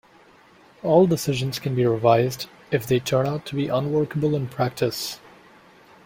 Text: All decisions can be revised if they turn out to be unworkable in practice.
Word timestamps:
All 0.81 1.05
decisions 1.05 1.59
can 1.59 1.75
be 1.75 1.85
revised 1.85 2.49
if 2.71 2.87
they 2.87 2.99
turn 2.99 3.27
out 3.27 3.45
to 3.45 3.55
be 3.55 3.67
unworkable 3.67 4.33
in 4.33 4.47
practice. 4.47 5.19